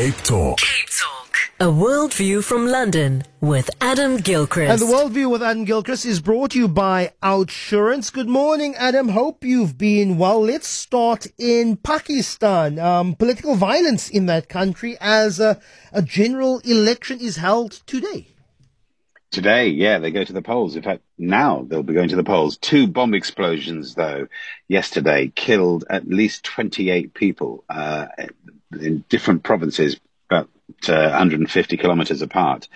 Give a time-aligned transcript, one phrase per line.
[0.00, 0.56] Cape Talk.
[0.56, 1.36] Cape Talk.
[1.60, 4.70] A worldview from London with Adam Gilchrist.
[4.70, 8.10] And the Worldview with Adam Gilchrist is brought to you by Outsurance.
[8.10, 9.10] Good morning, Adam.
[9.10, 10.40] Hope you've been well.
[10.40, 12.78] Let's start in Pakistan.
[12.78, 15.60] Um, political violence in that country as a,
[15.92, 18.28] a general election is held today.
[19.30, 20.74] Today, yeah, they go to the polls.
[20.74, 22.56] In fact, now they'll be going to the polls.
[22.56, 24.26] Two bomb explosions, though,
[24.66, 28.06] yesterday killed at least 28 people uh,
[28.80, 30.48] in different provinces, about
[30.88, 32.68] uh, 150 kilometers apart.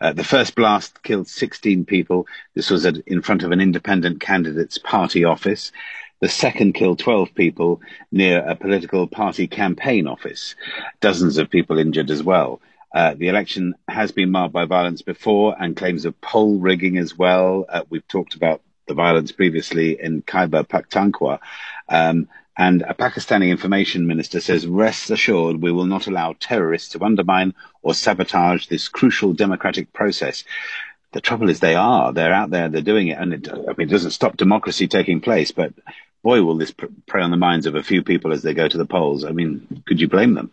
[0.00, 2.28] Uh, the first blast killed 16 people.
[2.54, 5.72] This was at, in front of an independent candidate's party office.
[6.20, 7.80] The second killed 12 people
[8.12, 10.54] near a political party campaign office.
[11.00, 12.60] Dozens of people injured as well.
[12.94, 17.16] Uh, the election has been marred by violence before and claims of poll rigging as
[17.16, 17.66] well.
[17.68, 21.40] Uh, we've talked about the violence previously in Khyber Pakhtunkhwa.
[21.88, 22.28] Um,
[22.58, 27.54] and a Pakistani information minister says, rest assured, we will not allow terrorists to undermine
[27.82, 30.44] or sabotage this crucial democratic process.
[31.12, 33.18] The trouble is they are, they're out there, they're doing it.
[33.18, 35.74] And it, I mean, it doesn't stop democracy taking place, but
[36.22, 36.72] boy, will this
[37.06, 39.24] prey on the minds of a few people as they go to the polls.
[39.24, 40.50] I mean, could you blame them?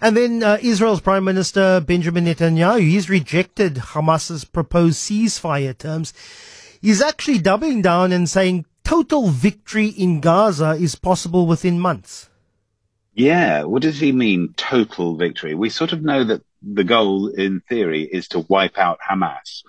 [0.00, 6.12] And then uh, Israel's Prime Minister Benjamin Netanyahu, he's rejected Hamas's proposed ceasefire terms.
[6.80, 12.30] He's actually doubling down and saying total victory in Gaza is possible within months.
[13.14, 15.54] Yeah, what does he mean, total victory?
[15.54, 19.62] We sort of know that the goal, in theory, is to wipe out Hamas,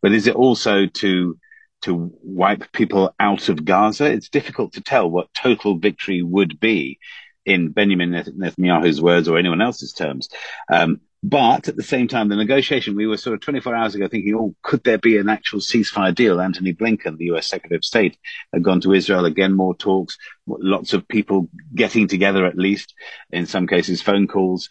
[0.00, 1.38] but is it also to
[1.82, 4.06] to wipe people out of Gaza?
[4.06, 6.98] It's difficult to tell what total victory would be
[7.44, 10.28] in Benjamin Netanyahu's words or anyone else's terms.
[10.70, 14.08] Um, but at the same time, the negotiation, we were sort of 24 hours ago
[14.08, 16.38] thinking, oh, could there be an actual ceasefire deal?
[16.38, 18.18] Antony Blinken, the US Secretary of State,
[18.52, 22.92] had gone to Israel again, more talks, lots of people getting together at least,
[23.30, 24.68] in some cases, phone calls.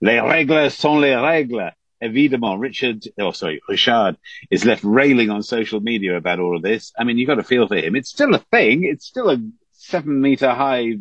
[0.00, 1.72] Les règles sont les règles.
[2.02, 4.16] Évidemment, Richard, oh sorry, Richard
[4.50, 6.92] is left railing on social media about all of this.
[6.98, 7.94] I mean, you've got to feel for him.
[7.94, 8.84] It's still a thing.
[8.84, 9.38] It's still a
[9.72, 10.94] seven meter high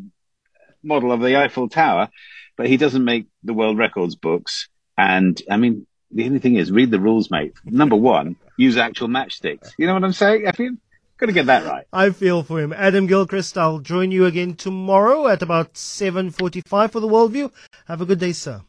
[0.83, 2.09] model of the Eiffel Tower,
[2.59, 4.67] but he doesn't make the world records books.
[4.97, 7.53] And I mean, the only thing is read the rules, mate.
[7.63, 9.71] Number one, use actual matchsticks.
[9.77, 10.77] You know what I'm saying, Effian?
[11.17, 11.85] Got to get that right.
[11.93, 12.73] I feel for him.
[12.73, 17.49] Adam Gilchrist, I'll join you again tomorrow at about 7.45 for the Worldview.
[17.87, 18.57] Have a good day, sir.